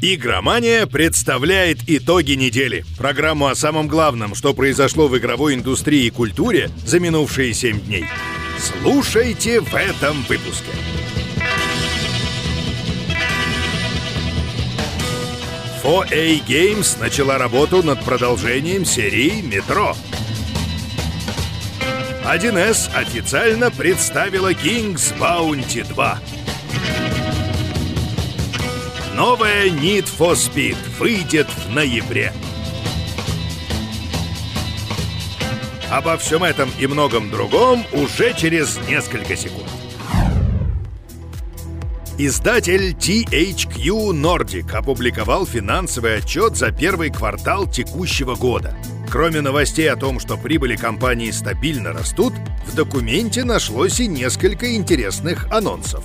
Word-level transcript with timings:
Игромания 0.00 0.86
представляет 0.86 1.78
итоги 1.88 2.32
недели. 2.32 2.84
Программу 2.96 3.48
о 3.48 3.56
самом 3.56 3.88
главном, 3.88 4.34
что 4.34 4.54
произошло 4.54 5.08
в 5.08 5.18
игровой 5.18 5.54
индустрии 5.54 6.06
и 6.06 6.10
культуре 6.10 6.70
за 6.84 7.00
минувшие 7.00 7.52
7 7.52 7.80
дней. 7.80 8.04
Слушайте 8.58 9.60
в 9.60 9.74
этом 9.74 10.22
выпуске. 10.28 10.70
4A 15.88 16.44
Games 16.46 17.00
начала 17.00 17.38
работу 17.38 17.82
над 17.82 18.04
продолжением 18.04 18.84
серии 18.84 19.40
«Метро». 19.40 19.96
1С 22.24 22.94
официально 22.94 23.70
представила 23.70 24.52
King's 24.52 25.16
Bounty 25.18 25.88
2. 25.88 26.18
Новая 29.14 29.66
Need 29.68 30.08
for 30.18 30.34
Speed 30.34 30.76
выйдет 30.98 31.48
в 31.48 31.74
ноябре. 31.74 32.32
Обо 35.90 36.16
всем 36.18 36.44
этом 36.44 36.70
и 36.78 36.86
многом 36.86 37.30
другом 37.30 37.84
уже 37.92 38.34
через 38.36 38.78
несколько 38.88 39.36
секунд. 39.36 39.68
Издатель 42.20 42.92
THQ 42.92 44.10
Nordic 44.10 44.72
опубликовал 44.72 45.46
финансовый 45.46 46.18
отчет 46.18 46.56
за 46.56 46.72
первый 46.72 47.10
квартал 47.10 47.70
текущего 47.70 48.34
года. 48.34 48.76
Кроме 49.10 49.40
новостей 49.40 49.90
о 49.90 49.96
том, 49.96 50.20
что 50.20 50.36
прибыли 50.36 50.76
компании 50.76 51.30
стабильно 51.30 51.92
растут, 51.92 52.34
в 52.66 52.74
документе 52.74 53.44
нашлось 53.44 54.00
и 54.00 54.06
несколько 54.06 54.74
интересных 54.74 55.46
анонсов. 55.50 56.04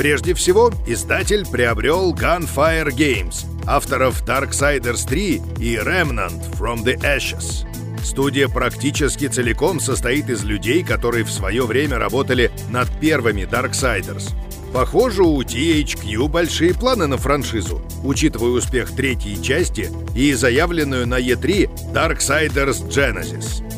Прежде 0.00 0.32
всего, 0.32 0.72
издатель 0.86 1.46
приобрел 1.46 2.14
Gunfire 2.14 2.88
Games, 2.88 3.44
авторов 3.66 4.24
Darksiders 4.24 5.06
3 5.06 5.42
и 5.58 5.76
Remnant 5.76 6.58
From 6.58 6.82
the 6.82 6.98
Ashes. 7.02 7.66
Студия 8.02 8.48
практически 8.48 9.28
целиком 9.28 9.78
состоит 9.78 10.30
из 10.30 10.42
людей, 10.42 10.82
которые 10.82 11.24
в 11.24 11.30
свое 11.30 11.66
время 11.66 11.98
работали 11.98 12.50
над 12.70 12.88
первыми 12.98 13.42
Darksiders. 13.42 14.32
Похоже, 14.72 15.22
у 15.22 15.42
THQ 15.42 16.28
большие 16.28 16.72
планы 16.72 17.06
на 17.06 17.18
франшизу, 17.18 17.82
учитывая 18.02 18.52
успех 18.52 18.96
третьей 18.96 19.42
части 19.42 19.90
и 20.14 20.32
заявленную 20.32 21.06
на 21.06 21.20
E3 21.20 21.92
Darksiders 21.92 22.88
Genesis. 22.88 23.69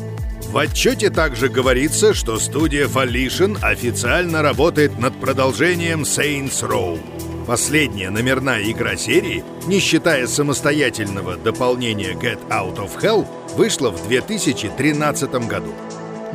В 0.53 0.57
отчете 0.59 1.09
также 1.09 1.49
говорится, 1.49 2.13
что 2.13 2.37
студия 2.37 2.87
Volition 2.87 3.57
официально 3.63 4.43
работает 4.43 4.99
над 4.99 5.19
продолжением 5.19 6.03
Saints 6.03 6.61
Row. 6.61 6.99
Последняя 7.47 8.11
номерная 8.11 8.61
игра 8.69 8.95
серии, 8.95 9.43
не 9.65 9.79
считая 9.79 10.27
самостоятельного 10.27 11.37
дополнения 11.37 12.13
Get 12.13 12.37
Out 12.49 12.77
of 12.77 13.01
Hell, 13.01 13.25
вышла 13.55 13.89
в 13.89 14.07
2013 14.07 15.31
году. 15.47 15.73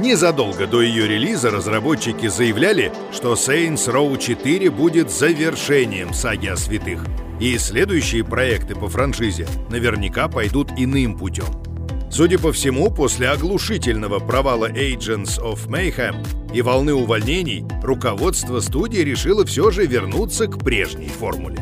Незадолго 0.01 0.67
до 0.67 0.83
ее 0.83 1.07
релиза 1.07 1.53
разработчики 1.53 2.27
заявляли, 2.27 2.91
что 3.13 3.35
Saints 3.35 3.87
Row 3.87 4.19
4 4.19 4.69
будет 4.71 5.13
завершением 5.13 6.13
саги 6.13 6.49
о 6.49 6.57
святых, 6.57 7.05
и 7.39 7.57
следующие 7.57 8.25
проекты 8.25 8.75
по 8.75 8.89
франшизе 8.89 9.47
наверняка 9.71 10.27
пойдут 10.27 10.73
иным 10.77 11.17
путем. 11.17 11.68
Судя 12.11 12.39
по 12.39 12.53
всему, 12.53 12.91
после 12.91 13.29
оглушительного 13.29 14.19
провала 14.19 14.71
Agents 14.71 15.41
of 15.41 15.69
Mayhem 15.69 16.27
и 16.53 16.63
волны 16.63 16.95
увольнений, 16.95 17.65
руководство 17.83 18.61
студии 18.61 19.01
решило 19.01 19.45
все 19.45 19.71
же 19.71 19.87
вернуться 19.87 20.47
к 20.47 20.59
прежней 20.59 21.09
формуле. 21.09 21.59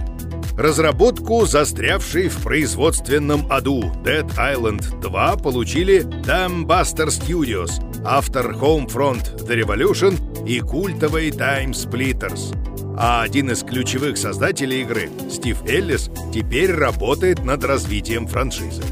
Разработку, 0.57 1.45
застрявшей 1.45 2.29
в 2.29 2.43
производственном 2.43 3.51
аду 3.53 3.93
Dead 4.03 4.27
Island 4.37 5.01
2, 5.03 5.37
получили 5.37 6.01
Dambuster 6.25 7.09
Studios, 7.09 7.73
автор 8.05 8.53
Homefront 8.53 9.47
The 9.47 9.63
Revolution 9.63 10.47
и 10.47 10.61
культовый 10.61 11.29
Time 11.29 11.73
Splitters. 11.73 12.57
А 12.99 13.21
один 13.21 13.51
из 13.51 13.63
ключевых 13.63 14.17
создателей 14.17 14.81
игры, 14.81 15.11
Стив 15.29 15.63
Эллис, 15.67 16.11
теперь 16.33 16.73
работает 16.73 17.45
над 17.45 17.63
развитием 17.63 18.27
франшизы. 18.27 18.83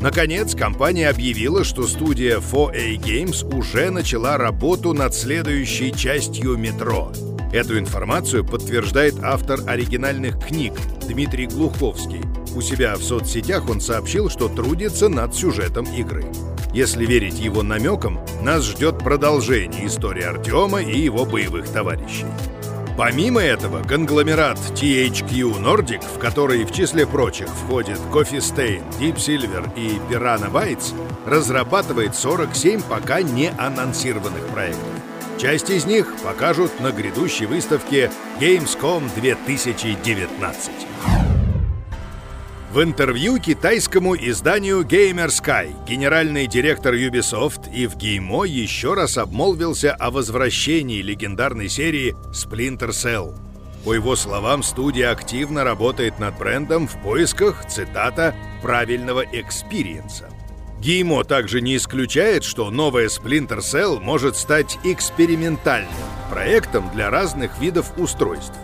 Наконец, 0.00 0.54
компания 0.54 1.08
объявила, 1.08 1.62
что 1.62 1.86
студия 1.86 2.38
4A 2.38 2.96
Games 2.96 3.44
уже 3.54 3.90
начала 3.90 4.38
работу 4.38 4.94
над 4.94 5.14
следующей 5.14 5.92
частью 5.92 6.56
«Метро», 6.56 7.12
Эту 7.52 7.80
информацию 7.80 8.44
подтверждает 8.44 9.16
автор 9.22 9.58
оригинальных 9.66 10.38
книг 10.38 10.72
Дмитрий 11.08 11.46
Глуховский. 11.46 12.20
У 12.54 12.60
себя 12.60 12.94
в 12.94 13.02
соцсетях 13.02 13.68
он 13.68 13.80
сообщил, 13.80 14.30
что 14.30 14.48
трудится 14.48 15.08
над 15.08 15.34
сюжетом 15.34 15.84
игры. 15.86 16.24
Если 16.72 17.04
верить 17.04 17.40
его 17.40 17.64
намекам, 17.64 18.20
нас 18.42 18.64
ждет 18.64 18.98
продолжение 19.00 19.86
истории 19.86 20.22
Артема 20.22 20.80
и 20.80 20.96
его 20.96 21.24
боевых 21.24 21.68
товарищей. 21.68 22.26
Помимо 22.96 23.40
этого, 23.40 23.82
конгломерат 23.82 24.58
THQ 24.58 25.62
Nordic, 25.62 26.04
в 26.14 26.18
который 26.18 26.64
в 26.64 26.72
числе 26.72 27.06
прочих 27.06 27.48
входит 27.48 27.98
Coffee 28.12 28.38
Stain, 28.38 28.82
Deep 28.98 29.16
Silver 29.16 29.70
и 29.76 29.98
Piranha 30.10 30.50
Bytes, 30.50 30.94
разрабатывает 31.26 32.14
47 32.14 32.82
пока 32.82 33.22
не 33.22 33.50
анонсированных 33.56 34.46
проектов. 34.48 34.88
Часть 35.38 35.70
из 35.70 35.86
них 35.86 36.14
покажут 36.22 36.80
на 36.80 36.92
грядущей 36.92 37.46
выставке 37.46 38.10
Gamescom 38.38 39.08
2019. 39.14 41.29
В 42.70 42.84
интервью 42.84 43.38
китайскому 43.38 44.14
изданию 44.14 44.82
GamerSky 44.82 45.74
генеральный 45.88 46.46
директор 46.46 46.94
Ubisoft 46.94 47.68
Ив 47.74 47.96
Гиймо 47.96 48.44
еще 48.44 48.94
раз 48.94 49.18
обмолвился 49.18 49.92
о 49.92 50.12
возвращении 50.12 51.02
легендарной 51.02 51.68
серии 51.68 52.14
Splinter 52.32 52.90
Cell. 52.90 53.36
По 53.84 53.92
его 53.92 54.14
словам, 54.14 54.62
студия 54.62 55.10
активно 55.10 55.64
работает 55.64 56.20
над 56.20 56.38
брендом 56.38 56.86
в 56.86 56.96
поисках, 57.02 57.66
цитата, 57.66 58.36
«правильного 58.62 59.24
experience 59.32 60.01
а». 60.01 60.28
Геймо 60.78 61.24
также 61.24 61.60
не 61.60 61.74
исключает, 61.76 62.44
что 62.44 62.70
новая 62.70 63.08
Splinter 63.08 63.58
Cell 63.58 63.98
может 63.98 64.36
стать 64.36 64.78
экспериментальным 64.84 65.90
проектом 66.30 66.88
для 66.94 67.10
разных 67.10 67.58
видов 67.58 67.98
устройств. 67.98 68.54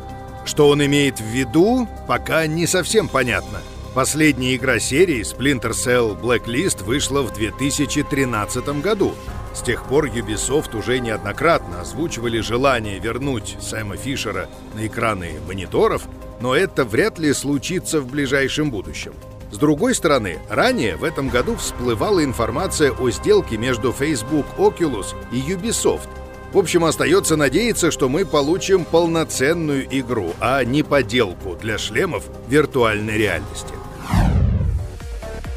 Что 0.45 0.69
он 0.69 0.87
имеет 0.87 1.19
в 1.19 1.25
виду, 1.25 1.89
пока 2.07 2.47
не 2.47 2.69
совсем 2.69 3.09
понятно. 3.09 3.59
Последняя 3.97 4.57
игра 4.57 4.79
серии 4.79 5.23
Splinter 5.23 5.71
Cell 5.71 6.21
Blacklist 6.21 6.85
вышла 6.85 7.23
в 7.23 7.33
2013 7.33 8.83
году. 8.83 9.15
С 9.55 9.63
тех 9.63 9.87
пор 9.87 10.09
Ubisoft 10.09 10.77
уже 10.79 10.99
неоднократно 10.99 11.81
озвучивали 11.81 12.41
желание 12.41 12.99
вернуть 12.99 13.57
Сэма 13.59 13.97
Фишера 13.97 14.51
на 14.75 14.87
экраны 14.87 15.41
мониторов, 15.49 16.03
но 16.43 16.55
это 16.55 16.85
вряд 16.85 17.19
ли 17.19 17.33
случится 17.33 18.03
в 18.03 18.11
ближайшем 18.11 18.71
будущем. 18.71 19.15
С 19.51 19.57
другой 19.57 19.95
стороны, 19.95 20.41
ранее 20.51 20.97
в 20.97 21.03
этом 21.03 21.31
году 21.31 21.57
всплывала 21.57 22.23
информация 22.23 22.93
о 22.93 23.09
сделке 23.09 23.57
между 23.57 23.93
Facebook 23.93 24.45
Oculus 24.59 25.15
и 25.33 25.41
Ubisoft. 25.41 26.09
В 26.53 26.59
общем, 26.59 26.85
остается 26.85 27.37
надеяться, 27.37 27.91
что 27.91 28.11
мы 28.11 28.27
получим 28.27 28.85
полноценную 28.85 29.87
игру, 29.91 30.35
а 30.39 30.63
не 30.65 30.83
поделку 30.83 31.57
для 31.57 31.79
шлемов 31.79 32.25
виртуальной 32.47 33.17
реальности. 33.17 33.73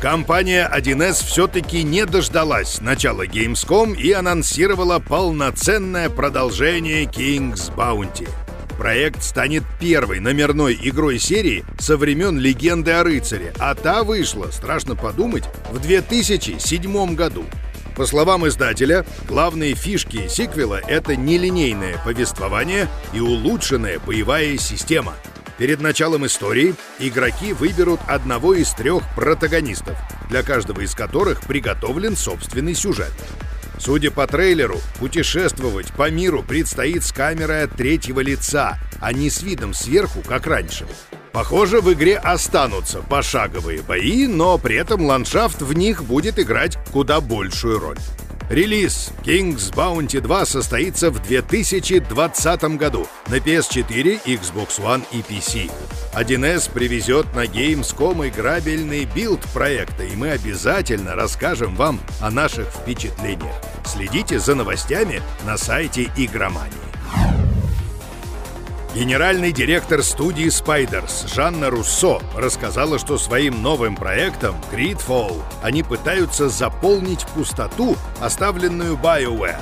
Компания 0.02 0.70
1С 0.74 1.26
все-таки 1.26 1.84
не 1.84 2.06
дождалась 2.06 2.82
начала 2.82 3.26
Gamescom 3.26 3.96
и 3.96 4.12
анонсировала 4.12 5.00
полноценное 5.00 6.10
продолжение 6.10 7.04
King's 7.06 7.74
Bounty– 7.76 8.28
Проект 8.80 9.24
станет 9.24 9.64
первой 9.78 10.22
номерной 10.22 10.80
игрой 10.82 11.20
серии 11.20 11.66
со 11.78 11.98
времен 11.98 12.40
«Легенды 12.40 12.92
о 12.92 13.04
рыцаре», 13.04 13.54
а 13.60 13.76
та 13.76 14.06
вышла, 14.06 14.52
страшно 14.52 14.96
подумать, 14.96 15.44
в 15.70 15.80
2007 15.80 17.14
году. 17.14 17.44
По 17.98 18.06
словам 18.06 18.48
издателя, 18.48 19.06
главные 19.28 19.76
фишки 19.76 20.30
сиквела— 20.30 20.80
это 20.88 21.18
нелинейное 21.18 21.98
повествование 22.06 22.88
и 23.12 23.20
улучшенная 23.20 24.00
боевая 24.00 24.58
система. 24.58 25.16
Перед 25.60 25.82
началом 25.82 26.26
истории 26.26 26.74
игроки 27.00 27.52
выберут 27.52 28.00
одного 28.08 28.54
из 28.54 28.72
трех 28.72 29.04
протагонистов, 29.14 29.98
для 30.30 30.42
каждого 30.42 30.80
из 30.80 30.96
которых 30.96 31.42
приготовлен 31.42 32.16
собственный 32.16 32.74
сюжет. 32.74 33.12
Судя 33.78 34.10
по 34.10 34.26
трейлеру, 34.26 34.80
путешествовать 35.00 35.92
по 35.92 36.10
миру 36.10 36.44
предстоит 36.44 37.04
с 37.04 37.12
камерой 37.12 37.64
от 37.64 37.74
третьего 37.74 38.22
лица, 38.22 38.80
а 39.02 39.12
не 39.12 39.30
с 39.30 39.44
видом 39.44 39.74
сверху, 39.74 40.22
как 40.22 40.48
раньше. 40.48 40.88
Похоже, 41.34 41.82
в 41.82 41.92
игре 41.92 42.18
останутся 42.18 43.02
пошаговые 43.02 43.82
бои, 43.82 44.28
но 44.28 44.58
при 44.58 44.78
этом 44.78 45.06
ландшафт 45.06 45.62
в 45.62 45.74
них 45.74 46.06
будет 46.06 46.40
играть 46.40 46.78
куда 46.94 47.20
большую 47.20 47.80
роль. 47.80 47.98
Релиз 48.50 49.12
King's 49.24 49.72
Bounty 49.72 50.20
2 50.20 50.46
состоится 50.48 51.12
в 51.12 51.22
2020 51.22 52.64
году 52.78 53.06
на 53.28 53.36
PS4, 53.36 54.24
Xbox 54.26 54.80
One 54.80 55.04
и 55.12 55.20
PC. 55.20 55.72
1С 56.14 56.72
привезет 56.72 57.32
на 57.36 57.46
Gamescom 57.46 58.28
играбельный 58.28 59.06
билд 59.06 59.42
проекта, 59.54 60.04
и 60.04 60.16
мы 60.16 60.32
обязательно 60.32 61.14
расскажем 61.14 61.76
вам 61.76 62.00
о 62.20 62.32
наших 62.32 62.68
впечатлениях. 62.70 63.54
Следите 63.86 64.40
за 64.40 64.56
новостями 64.56 65.22
на 65.46 65.56
сайте 65.56 66.12
Игромании. 66.18 66.89
Генеральный 68.96 69.52
директор 69.52 70.02
студии 70.02 70.48
Spiders 70.48 71.32
Жанна 71.32 71.70
Руссо 71.70 72.20
рассказала, 72.36 72.98
что 72.98 73.20
своим 73.20 73.62
новым 73.62 73.96
проектом 73.96 74.56
Gridfall 74.72 75.44
они 75.62 75.84
пытаются 75.84 76.50
заполнить 76.50 77.24
пустоту, 77.28 77.96
оставленную 78.20 78.96
BioWare. 78.96 79.60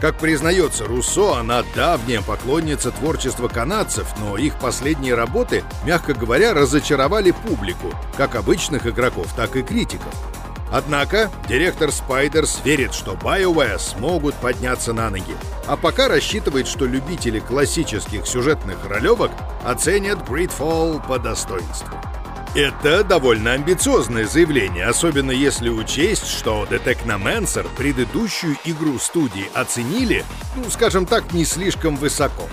Как 0.00 0.16
признается 0.16 0.86
Руссо, 0.86 1.38
она 1.38 1.62
давняя 1.76 2.22
поклонница 2.22 2.92
творчества 2.92 3.48
канадцев, 3.48 4.08
но 4.18 4.38
их 4.38 4.58
последние 4.58 5.14
работы, 5.14 5.64
мягко 5.84 6.14
говоря, 6.14 6.54
разочаровали 6.54 7.30
публику, 7.30 7.92
как 8.16 8.36
обычных 8.36 8.86
игроков, 8.86 9.26
так 9.36 9.54
и 9.54 9.62
критиков. 9.62 10.14
Однако 10.72 11.30
директор 11.48 11.90
Spiders 11.90 12.64
верит, 12.64 12.94
что 12.94 13.12
BioWare 13.12 13.78
смогут 13.78 14.34
подняться 14.36 14.94
на 14.94 15.10
ноги, 15.10 15.36
а 15.66 15.76
пока 15.76 16.08
рассчитывает, 16.08 16.66
что 16.66 16.86
любители 16.86 17.40
классических 17.40 18.26
сюжетных 18.26 18.78
ролевок 18.88 19.30
оценят 19.64 20.26
Gridfall 20.28 21.06
по 21.06 21.18
достоинству. 21.18 21.98
Это 22.54 23.04
довольно 23.04 23.52
амбициозное 23.52 24.26
заявление, 24.26 24.86
особенно 24.86 25.30
если 25.30 25.68
учесть, 25.68 26.26
что 26.26 26.66
Detecnomancer 26.68 27.66
предыдущую 27.76 28.56
игру 28.64 28.98
студии 28.98 29.50
оценили, 29.54 30.24
ну, 30.56 30.64
скажем 30.70 31.06
так, 31.06 31.32
не 31.32 31.44
слишком 31.44 31.96
высоко. 31.96 32.48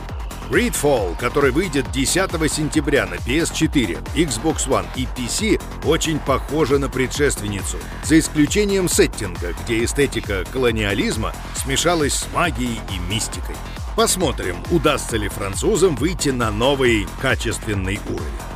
Gridfall, 0.49 1.15
который 1.19 1.51
выйдет 1.51 1.91
10 1.91 2.51
сентября 2.51 3.05
на 3.05 3.15
PS4, 3.15 3.99
Xbox 4.15 4.67
One 4.67 4.87
и 4.95 5.07
PC, 5.15 5.61
очень 5.85 6.17
похожа 6.17 6.79
на 6.79 6.89
предшественницу, 6.89 7.77
за 8.03 8.17
исключением 8.17 8.89
сеттинга, 8.89 9.53
где 9.63 9.83
эстетика 9.83 10.43
колониализма 10.51 11.33
смешалась 11.55 12.15
с 12.15 12.33
магией 12.33 12.79
и 12.91 13.13
мистикой. 13.13 13.55
Посмотрим, 13.95 14.55
удастся 14.71 15.17
ли 15.17 15.27
французам 15.27 15.95
выйти 15.95 16.29
на 16.29 16.49
новый 16.49 17.05
качественный 17.21 17.99
уровень. 18.07 18.49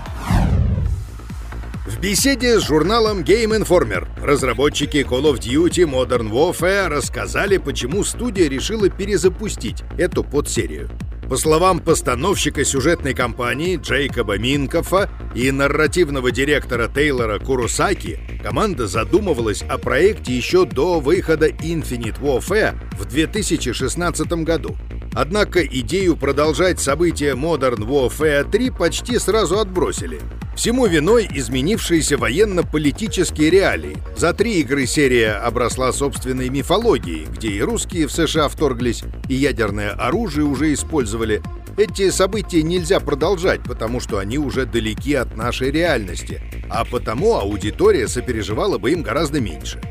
В 1.86 2.00
беседе 2.00 2.60
с 2.60 2.64
журналом 2.64 3.20
Game 3.22 3.56
Informer 3.62 4.08
разработчики 4.20 5.06
Call 5.08 5.32
of 5.32 5.40
Duty 5.40 5.86
Modern 5.86 6.32
Warfare 6.32 6.88
рассказали, 6.88 7.58
почему 7.58 8.04
студия 8.04 8.50
решила 8.50 8.90
перезапустить 8.90 9.84
эту 9.98 10.24
подсерию. 10.24 10.90
По 11.30 11.38
словам 11.38 11.80
постановщика 11.80 12.66
сюжетной 12.66 13.14
кампании 13.14 13.78
Джейкоба 13.78 14.38
Минкофа 14.38 15.10
и 15.34 15.52
нарративного 15.52 16.32
директора 16.32 16.88
Тейлора 16.88 17.40
Курусаки, 17.40 18.20
команда 18.44 18.88
задумывалась 18.88 19.64
о 19.64 19.78
проекте 19.78 20.36
еще 20.36 20.66
до 20.66 21.00
выхода 21.00 21.48
Infinite 21.48 22.20
Warfare 22.20 22.76
в 23.00 23.06
2016 23.06 24.28
году. 24.44 24.76
Однако 25.16 25.66
идею 25.66 26.18
продолжать 26.18 26.80
события 26.80 27.36
Modern 27.36 27.88
Warfare 27.88 28.50
3 28.50 28.72
почти 28.72 29.18
сразу 29.18 29.60
отбросили. 29.60 30.20
Всему 30.56 30.86
виной 30.86 31.28
изменившиеся 31.34 32.18
военно-политические 32.18 33.50
реалии. 33.50 33.98
За 34.16 34.34
три 34.34 34.60
игры 34.60 34.86
серия 34.86 35.34
обросла 35.34 35.92
собственной 35.92 36.50
мифологией, 36.50 37.26
где 37.26 37.50
и 37.50 37.62
русские 37.62 38.08
в 38.08 38.12
США 38.12 38.48
вторглись, 38.50 39.04
и 39.28 39.34
ядерное 39.34 39.92
оружие 39.92 40.46
уже 40.46 40.72
использовали. 40.74 41.42
Эти 41.76 42.12
события 42.12 42.62
нельзя 42.62 43.00
продолжать, 43.00 43.64
потому 43.64 44.00
что 44.00 44.20
они 44.20 44.38
уже 44.38 44.68
далеки 44.68 45.16
от 45.16 45.36
нашей 45.36 45.72
реальности, 45.72 46.40
а 46.70 46.86
потому 46.86 47.34
аудитория 47.34 48.08
сопереживала 48.08 48.78
бы 48.78 48.92
им 48.92 49.02
гораздо 49.02 49.42
меньше. 49.42 49.82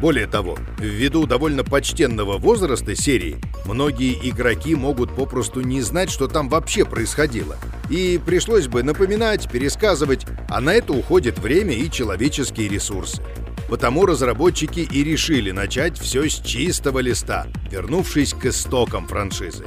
Более 0.00 0.26
того, 0.26 0.58
ввиду 0.78 1.26
довольно 1.26 1.62
почтенного 1.62 2.38
возраста 2.38 2.94
серии, 2.94 3.36
многие 3.66 4.12
игроки 4.28 4.74
могут 4.74 5.14
попросту 5.14 5.60
не 5.60 5.82
знать, 5.82 6.10
что 6.10 6.26
там 6.26 6.48
вообще 6.48 6.86
происходило. 6.86 7.56
И 7.90 8.20
пришлось 8.24 8.66
бы 8.66 8.82
напоминать, 8.82 9.50
пересказывать, 9.50 10.26
а 10.48 10.60
на 10.60 10.74
это 10.74 10.92
уходит 10.92 11.38
время 11.38 11.74
и 11.74 11.90
человеческие 11.90 12.68
ресурсы. 12.68 13.22
Потому 13.68 14.06
разработчики 14.06 14.80
и 14.80 15.04
решили 15.04 15.50
начать 15.50 15.98
все 15.98 16.28
с 16.28 16.34
чистого 16.34 17.00
листа, 17.00 17.46
вернувшись 17.70 18.34
к 18.34 18.46
истокам 18.46 19.06
франшизы. 19.06 19.66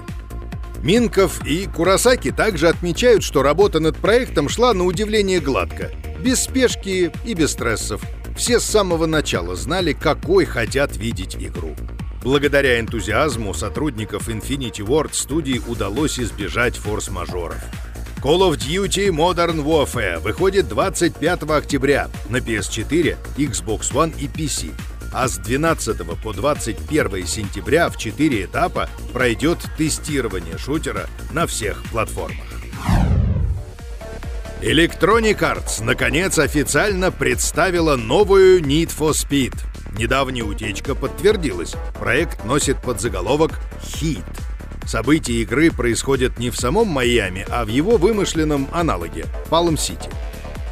Минков 0.82 1.46
и 1.46 1.66
Курасаки 1.66 2.32
также 2.32 2.70
отмечают, 2.70 3.24
что 3.24 3.44
работа 3.44 3.80
над 3.80 3.98
проектом 3.98 4.48
шла 4.48 4.74
на 4.74 4.86
удивление 4.86 5.42
гладко, 5.42 5.92
без 6.24 6.44
спешки 6.44 7.12
и 7.26 7.34
без 7.34 7.52
стрессов– 7.52 8.02
все 8.40 8.62
с 8.62 8.64
самого 8.64 9.06
начала 9.06 9.58
знали, 9.58 9.92
какой 9.92 10.46
хотят 10.46 10.96
видеть 10.96 11.36
игру. 11.36 11.76
Благодаря 12.24 12.80
энтузиазму 12.80 13.54
сотрудников 13.54 14.30
Infinity 14.30 14.80
Ward 14.80 15.10
студии 15.12 15.62
удалось 15.68 16.18
избежать 16.22 16.78
форс-мажоров. 16.78 17.58
Call 18.22 18.42
of 18.42 18.58
Duty 18.58 19.12
Modern 19.12 19.64
Warfare 19.64 20.20
выходит 20.20 20.68
25 20.68 21.44
октября 21.44 22.10
на 22.28 22.38
PS4, 22.38 23.16
Xbox 23.38 23.94
One 23.94 24.14
и 24.20 24.28
PC, 24.28 24.74
а 25.14 25.30
с 25.30 25.38
12 25.38 26.06
по 26.22 26.34
21 26.34 27.26
сентября 27.26 27.88
в 27.88 27.96
4 27.96 28.44
этапа 28.44 28.90
пройдет 29.14 29.60
тестирование 29.78 30.58
шутера 30.58 31.08
на 31.32 31.48
всех 31.48 31.82
платформах. 31.86 32.46
Electronic 34.62 35.40
Arts 35.40 35.82
наконец 35.82 36.40
официально 36.40 37.14
представила 37.14 37.96
новую 37.96 38.62
Need 38.62 38.90
for 38.90 39.12
Speed. 39.12 39.56
Недавняя 39.98 40.44
утечка 40.44 40.94
подтвердилась. 40.94 41.74
Проект 41.98 42.44
носит 42.44 42.82
подзаголовок 42.82 43.58
«Heat». 43.82 44.26
События 44.90 45.34
игры 45.44 45.70
происходят 45.70 46.40
не 46.40 46.50
в 46.50 46.58
самом 46.58 46.88
Майами, 46.88 47.46
а 47.52 47.64
в 47.64 47.68
его 47.68 47.98
вымышленном 47.98 48.68
аналоге– 48.72 49.28
Палм-Сити. 49.52 50.10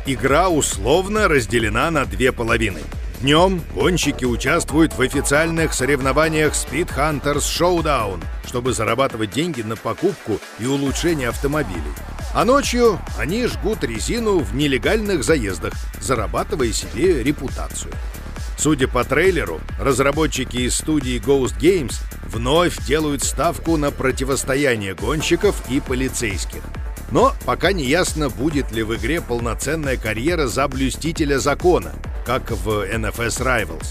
Игра 0.07 0.49
условно 0.49 1.27
разделена 1.27 1.91
на 1.91 2.03
две 2.03 2.31
половины. 2.31 2.79
Днем 3.21 3.61
гонщики 3.75 4.25
участвуют 4.25 4.97
в 4.97 5.01
официальных 5.01 5.71
соревнованиях 5.71 6.53
Speed 6.53 6.89
Hunters 6.97 7.43
Showdown, 7.43 8.23
чтобы 8.47 8.73
зарабатывать 8.73 9.29
деньги 9.29 9.61
на 9.61 9.75
покупку 9.75 10.39
и 10.57 10.65
улучшение 10.65 11.29
автомобилей. 11.29 11.93
А 12.33 12.43
ночью 12.43 12.99
они 13.19 13.45
жгут 13.45 13.83
резину 13.83 14.39
в 14.39 14.55
нелегальных 14.55 15.23
заездах, 15.23 15.73
зарабатывая 16.01 16.71
себе 16.71 17.21
репутацию. 17.21 17.93
Судя 18.57 18.87
по 18.87 19.03
трейлеру, 19.03 19.61
разработчики 19.79 20.57
из 20.57 20.75
студии 20.75 21.21
Ghost 21.21 21.59
Games 21.59 21.93
вновь 22.27 22.83
делают 22.85 23.23
ставку 23.23 23.77
на 23.77 23.91
противостояние 23.91 24.95
гонщиков 24.95 25.61
и 25.69 25.79
полицейских. 25.79 26.61
Но 27.11 27.33
пока 27.45 27.71
не 27.71 27.85
ясно, 27.85 28.29
будет 28.29 28.71
ли 28.71 28.81
в 28.83 28.95
игре 28.95 29.21
полноценная 29.21 29.95
карьера 29.95 30.47
за 30.47 30.67
блюстителя 30.67 31.37
закона, 31.37 31.93
как 32.25 32.51
в 32.51 32.83
NFS 32.83 33.41
Rivals. 33.41 33.87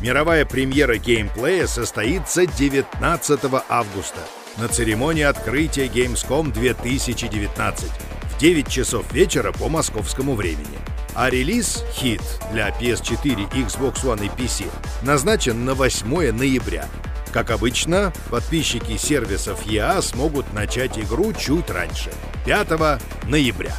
Мировая 0.00 0.44
премьера 0.46 0.96
геймплея 0.96 1.66
состоится 1.66 2.46
19 2.46 3.40
августа 3.68 4.20
на 4.56 4.68
церемонии 4.68 5.24
открытия 5.24 5.86
Gamescom 5.86 6.52
2019 6.52 7.90
в 7.90 8.38
9 8.38 8.68
часов 8.68 9.12
вечера 9.12 9.52
по 9.52 9.68
московскому 9.68 10.34
времени. 10.34 10.95
А 11.18 11.30
релиз 11.30 11.82
хит 11.94 12.20
для 12.52 12.68
PS4, 12.68 13.50
Xbox 13.50 14.04
One 14.04 14.26
и 14.26 14.28
PC 14.28 14.66
назначен 15.00 15.64
на 15.64 15.72
8 15.72 16.30
ноября. 16.32 16.90
Как 17.32 17.50
обычно, 17.50 18.12
подписчики 18.30 18.98
сервисов 18.98 19.66
EA 19.66 20.02
смогут 20.02 20.52
начать 20.52 20.98
игру 20.98 21.32
чуть 21.32 21.70
раньше, 21.70 22.12
5 22.44 23.00
ноября. 23.24 23.74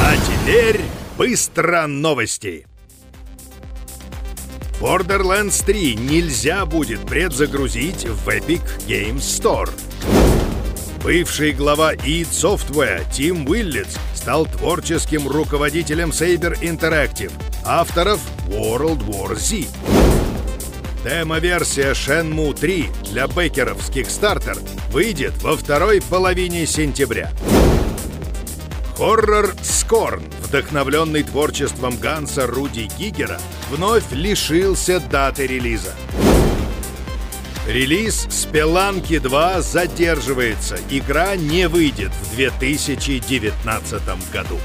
А 0.00 0.16
теперь 0.16 0.80
быстро 1.16 1.86
новости! 1.86 2.66
Borderlands 4.80 5.64
3 5.64 5.94
нельзя 5.94 6.66
будет 6.66 7.02
предзагрузить 7.02 8.04
в 8.04 8.28
Epic 8.28 8.62
Games 8.88 9.18
Store. 9.18 9.70
Бывший 11.02 11.50
глава 11.50 11.94
id 11.94 12.30
Software 12.30 13.04
Тим 13.10 13.48
Уиллетс 13.48 13.96
стал 14.14 14.46
творческим 14.46 15.26
руководителем 15.26 16.10
Saber 16.10 16.56
Interactive, 16.60 17.32
авторов 17.64 18.20
World 18.46 19.04
War 19.08 19.34
Z. 19.34 19.66
Демо-версия 21.02 21.90
Shenmue 21.90 22.54
3 22.54 22.86
для 23.10 23.26
бекеров 23.26 23.82
с 23.82 23.90
Kickstarter 23.90 24.56
выйдет 24.92 25.32
во 25.42 25.56
второй 25.56 26.00
половине 26.00 26.66
сентября. 26.66 27.32
Хоррор 28.96 29.56
Скорн, 29.60 30.22
вдохновленный 30.40 31.24
творчеством 31.24 31.96
Ганса 31.96 32.46
Руди 32.46 32.88
Гигера, 32.96 33.40
вновь 33.70 34.04
лишился 34.12 35.00
даты 35.00 35.48
релиза. 35.48 35.94
Релиз 37.72 38.26
«Спеланки 38.28 39.14
2» 39.14 39.62
задерживается. 39.62 40.76
Игра 40.90 41.36
не 41.36 41.68
выйдет 41.68 42.10
в 42.20 42.36
2019 42.36 44.02
году. 44.30 44.58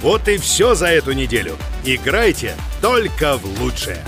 Вот 0.00 0.26
и 0.26 0.38
все 0.38 0.74
за 0.74 0.86
эту 0.86 1.12
неделю. 1.12 1.54
Играйте 1.84 2.56
только 2.80 3.36
в 3.36 3.60
лучшее. 3.60 4.02